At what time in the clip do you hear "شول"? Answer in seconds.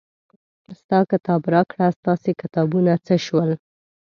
3.25-3.51